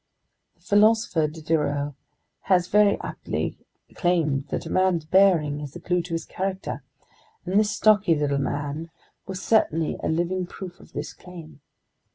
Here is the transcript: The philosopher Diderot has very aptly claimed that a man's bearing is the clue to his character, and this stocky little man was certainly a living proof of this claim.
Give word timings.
The 0.55 0.61
philosopher 0.61 1.27
Diderot 1.27 1.93
has 2.45 2.69
very 2.69 2.99
aptly 3.01 3.55
claimed 3.93 4.47
that 4.47 4.65
a 4.65 4.69
man's 4.71 5.05
bearing 5.05 5.59
is 5.59 5.73
the 5.73 5.79
clue 5.79 6.01
to 6.01 6.13
his 6.13 6.25
character, 6.25 6.81
and 7.45 7.59
this 7.59 7.69
stocky 7.69 8.15
little 8.15 8.39
man 8.41 8.89
was 9.27 9.43
certainly 9.43 9.97
a 10.01 10.09
living 10.09 10.47
proof 10.47 10.79
of 10.79 10.93
this 10.93 11.13
claim. 11.13 11.61